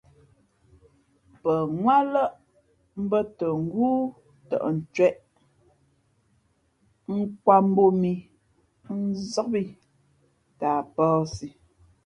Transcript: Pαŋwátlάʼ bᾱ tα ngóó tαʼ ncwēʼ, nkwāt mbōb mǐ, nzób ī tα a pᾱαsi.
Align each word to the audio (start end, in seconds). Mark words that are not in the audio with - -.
Pαŋwátlάʼ 1.41 2.33
bᾱ 3.09 3.19
tα 3.37 3.47
ngóó 3.63 3.93
tαʼ 4.49 4.65
ncwēʼ, 4.77 5.15
nkwāt 7.17 7.61
mbōb 7.71 7.93
mǐ, 8.01 8.13
nzób 8.99 9.51
ī 9.61 9.63
tα 10.59 10.69
a 10.79 10.87
pᾱαsi. 10.95 11.47